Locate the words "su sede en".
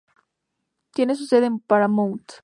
1.13-1.59